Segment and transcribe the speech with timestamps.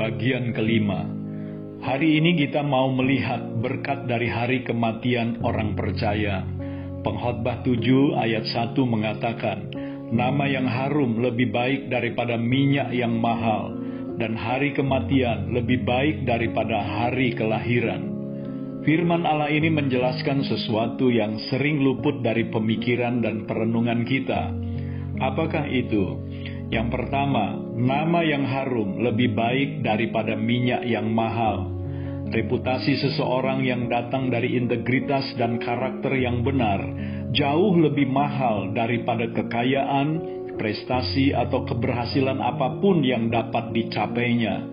[0.00, 1.04] bagian kelima.
[1.84, 6.40] Hari ini kita mau melihat berkat dari hari kematian orang percaya.
[7.04, 9.68] Pengkhotbah 7 ayat 1 mengatakan,
[10.08, 13.76] Nama yang harum lebih baik daripada minyak yang mahal,
[14.16, 18.08] dan hari kematian lebih baik daripada hari kelahiran.
[18.80, 24.48] Firman Allah ini menjelaskan sesuatu yang sering luput dari pemikiran dan perenungan kita.
[25.20, 26.16] Apakah itu?
[26.70, 31.66] Yang pertama, nama yang harum lebih baik daripada minyak yang mahal.
[32.30, 36.78] Reputasi seseorang yang datang dari integritas dan karakter yang benar
[37.34, 40.08] jauh lebih mahal daripada kekayaan,
[40.58, 44.66] prestasi, atau keberhasilan apa pun yang dapat dicapainya.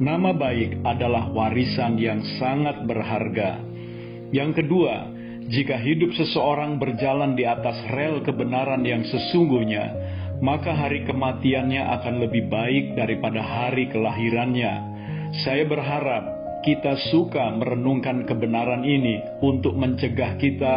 [0.00, 3.60] Nama baik adalah warisan yang sangat berharga.
[4.30, 5.10] Yang kedua,
[5.50, 10.09] jika hidup seseorang berjalan di atas rel kebenaran yang sesungguhnya,
[10.40, 14.72] maka hari kematiannya akan lebih baik daripada hari kelahirannya.
[15.44, 16.24] Saya berharap
[16.60, 20.74] kita suka merenungkan kebenaran ini untuk mencegah kita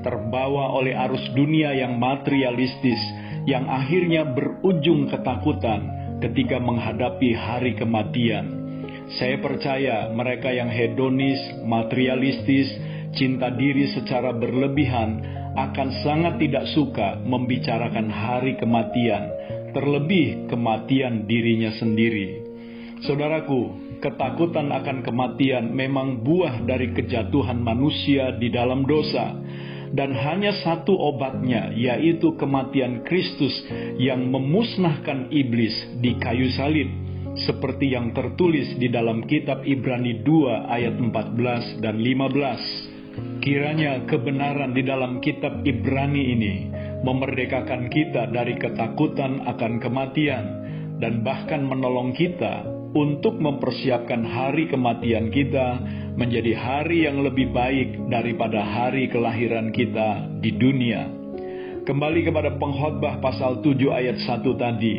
[0.00, 3.00] terbawa oleh arus dunia yang materialistis,
[3.44, 5.92] yang akhirnya berujung ketakutan
[6.22, 8.64] ketika menghadapi hari kematian.
[9.16, 12.68] Saya percaya mereka yang hedonis, materialistis,
[13.14, 15.22] cinta diri secara berlebihan
[15.56, 19.32] akan sangat tidak suka membicarakan hari kematian,
[19.72, 22.44] terlebih kematian dirinya sendiri.
[23.08, 23.72] Saudaraku,
[24.04, 29.32] ketakutan akan kematian memang buah dari kejatuhan manusia di dalam dosa,
[29.96, 33.52] dan hanya satu obatnya, yaitu kematian Kristus
[33.96, 35.72] yang memusnahkan iblis
[36.04, 36.88] di kayu salib,
[37.48, 42.95] seperti yang tertulis di dalam kitab Ibrani 2 ayat 14 dan 15.
[43.46, 46.66] Kiranya kebenaran di dalam kitab Ibrani ini
[47.06, 50.44] memerdekakan kita dari ketakutan akan kematian
[50.98, 55.78] dan bahkan menolong kita untuk mempersiapkan hari kematian kita
[56.18, 61.06] menjadi hari yang lebih baik daripada hari kelahiran kita di dunia.
[61.86, 64.96] Kembali kepada pengkhotbah pasal 7 ayat 1 tadi,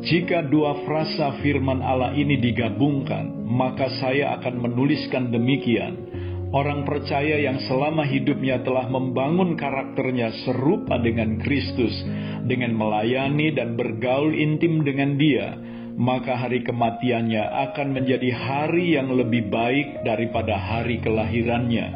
[0.00, 6.08] jika dua frasa firman Allah ini digabungkan, maka saya akan menuliskan demikian.
[6.50, 11.94] Orang percaya yang selama hidupnya telah membangun karakternya serupa dengan Kristus,
[12.42, 15.54] dengan melayani dan bergaul intim dengan Dia,
[15.94, 21.86] maka hari kematiannya akan menjadi hari yang lebih baik daripada hari kelahirannya.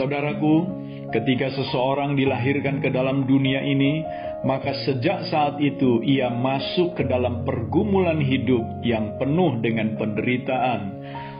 [0.00, 0.64] Saudaraku,
[1.12, 4.00] ketika seseorang dilahirkan ke dalam dunia ini,
[4.48, 10.80] maka sejak saat itu ia masuk ke dalam pergumulan hidup yang penuh dengan penderitaan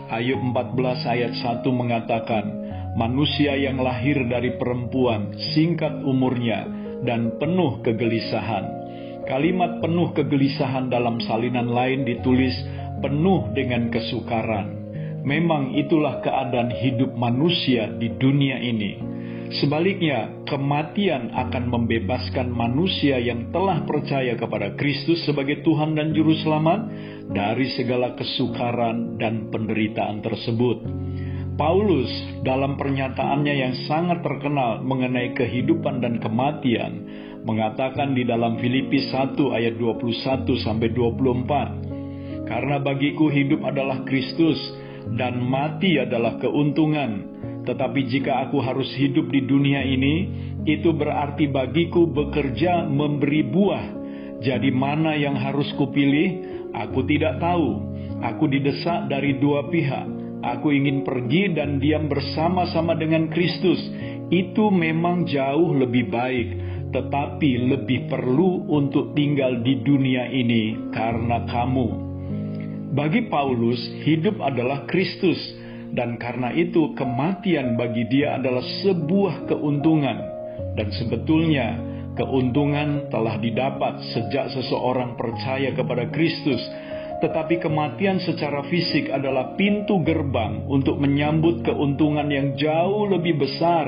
[0.09, 2.45] Ayub 14 ayat 1 mengatakan,
[2.97, 6.65] manusia yang lahir dari perempuan singkat umurnya
[7.05, 8.65] dan penuh kegelisahan.
[9.29, 12.57] Kalimat penuh kegelisahan dalam salinan lain ditulis
[13.05, 14.81] penuh dengan kesukaran.
[15.29, 19.05] Memang itulah keadaan hidup manusia di dunia ini.
[19.61, 26.85] Sebaliknya, kematian akan membebaskan manusia yang telah percaya kepada Kristus sebagai Tuhan dan Juru Selamat
[27.29, 30.81] dari segala kesukaran dan penderitaan tersebut.
[31.59, 32.09] Paulus
[32.47, 37.03] dalam pernyataannya yang sangat terkenal mengenai kehidupan dan kematian
[37.43, 44.57] mengatakan di dalam Filipi 1 ayat 21 sampai 24 Karena bagiku hidup adalah Kristus
[45.19, 47.39] dan mati adalah keuntungan
[47.69, 50.15] tetapi jika aku harus hidup di dunia ini,
[50.65, 53.87] itu berarti bagiku bekerja memberi buah.
[54.41, 56.58] Jadi mana yang harus kupilih?
[56.75, 57.85] Aku tidak tahu.
[58.19, 60.07] Aku didesak dari dua pihak.
[60.39, 63.79] Aku ingin pergi dan diam bersama-sama dengan Kristus.
[64.29, 66.49] Itu memang jauh lebih baik,
[66.93, 71.89] tetapi lebih perlu untuk tinggal di dunia ini karena kamu.
[72.93, 75.39] Bagi Paulus, hidup adalah Kristus
[75.93, 80.19] dan karena itu kematian bagi dia adalah sebuah keuntungan.
[80.77, 81.79] Dan sebetulnya
[82.19, 86.59] keuntungan telah didapat sejak seseorang percaya kepada Kristus.
[87.19, 93.87] Tetapi kematian secara fisik adalah pintu gerbang untuk menyambut keuntungan yang jauh lebih besar.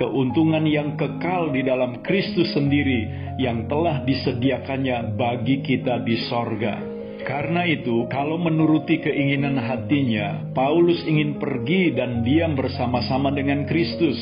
[0.00, 6.98] Keuntungan yang kekal di dalam Kristus sendiri yang telah disediakannya bagi kita di sorga.
[7.26, 14.14] Karena itu, kalau menuruti keinginan hatinya, Paulus ingin pergi dan diam bersama-sama dengan Kristus,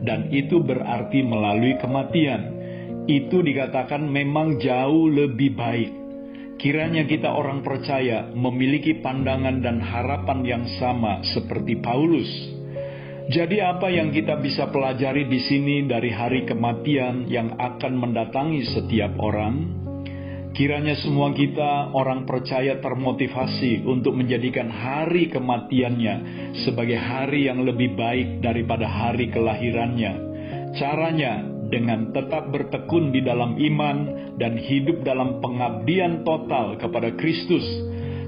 [0.00, 2.59] dan itu berarti melalui kematian.
[3.10, 5.90] Itu dikatakan memang jauh lebih baik.
[6.62, 12.30] Kiranya kita orang percaya memiliki pandangan dan harapan yang sama seperti Paulus.
[13.26, 19.18] Jadi, apa yang kita bisa pelajari di sini dari hari kematian yang akan mendatangi setiap
[19.18, 19.82] orang?
[20.54, 26.14] Kiranya semua kita orang percaya termotivasi untuk menjadikan hari kematiannya
[26.62, 30.12] sebagai hari yang lebih baik daripada hari kelahirannya.
[30.78, 33.96] Caranya dengan tetap bertekun di dalam iman
[34.36, 37.64] dan hidup dalam pengabdian total kepada Kristus.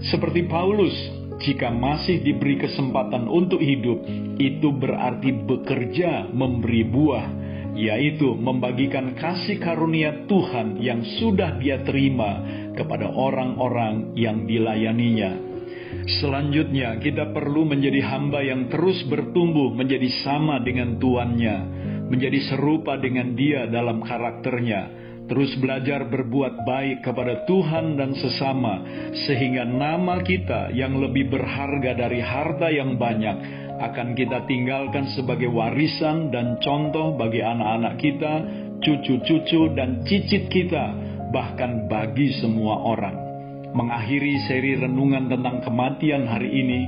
[0.09, 0.95] Seperti Paulus,
[1.43, 4.03] jika masih diberi kesempatan untuk hidup,
[4.39, 7.27] itu berarti bekerja memberi buah
[7.73, 12.45] yaitu membagikan kasih karunia Tuhan yang sudah dia terima
[12.77, 15.53] kepada orang-orang yang dilayaninya.
[16.21, 21.57] Selanjutnya, kita perlu menjadi hamba yang terus bertumbuh menjadi sama dengan tuannya,
[22.13, 24.93] menjadi serupa dengan dia dalam karakternya,
[25.33, 28.85] terus belajar berbuat baik kepada Tuhan dan sesama,
[29.25, 36.29] sehingga nama kita yang lebih berharga dari harta yang banyak akan kita tinggalkan sebagai warisan
[36.29, 38.33] dan contoh bagi anak-anak kita,
[38.85, 40.93] cucu-cucu, dan cicit kita,
[41.33, 43.17] bahkan bagi semua orang.
[43.73, 46.81] Mengakhiri seri renungan tentang kematian hari ini,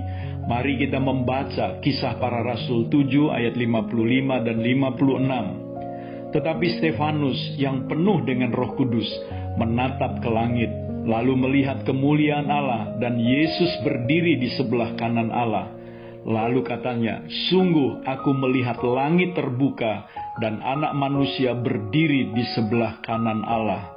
[0.46, 6.32] mari kita membaca kisah para rasul 7 ayat 55 dan 56.
[6.34, 9.06] Tetapi Stefanus yang penuh dengan roh kudus
[9.54, 10.70] menatap ke langit,
[11.06, 15.84] lalu melihat kemuliaan Allah dan Yesus berdiri di sebelah kanan Allah
[16.24, 17.20] Lalu katanya,
[17.52, 20.08] "Sungguh aku melihat langit terbuka
[20.40, 23.92] dan Anak Manusia berdiri di sebelah kanan Allah."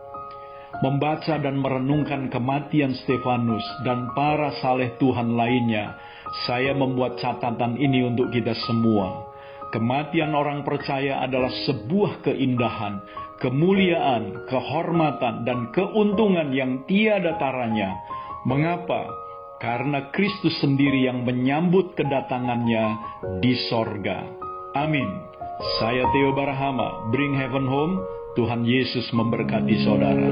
[0.83, 5.95] Membaca dan merenungkan kematian Stefanus dan para saleh Tuhan lainnya,
[6.45, 9.27] saya membuat catatan ini untuk kita semua.
[9.71, 13.03] Kematian orang percaya adalah sebuah keindahan,
[13.43, 17.91] kemuliaan, kehormatan, dan keuntungan yang tiada taranya.
[18.47, 19.27] Mengapa?
[19.57, 22.85] karena Kristus sendiri yang menyambut kedatangannya
[23.41, 24.21] di sorga.
[24.77, 25.09] Amin.
[25.81, 27.97] Saya Theo Barahama, Bring Heaven Home.
[28.37, 30.29] Tuhan Yesus memberkati saudara.